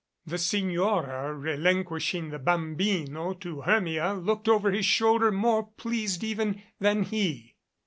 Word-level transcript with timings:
The 0.25 0.39
Signora, 0.39 1.31
relinquishing 1.31 2.31
the 2.31 2.39
bambino 2.39 3.33
to 3.35 3.61
Her 3.61 3.79
mia, 3.79 4.15
looked 4.15 4.47
over 4.49 4.71
his 4.71 4.87
shoulder, 4.87 5.31
more 5.31 5.61
pleased, 5.77 6.23
even, 6.23 6.63
than 6.79 7.03
he. 7.03 7.53